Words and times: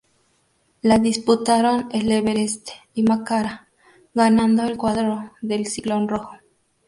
La 0.81 0.97
disputaron 0.97 1.87
el 1.91 2.11
Everest 2.11 2.71
y 2.95 3.03
Macará, 3.03 3.67
ganando 4.15 4.63
el 4.65 4.75
cuadro 4.75 5.33
del 5.43 5.67
ciclón 5.67 6.07
rojo. 6.07 6.33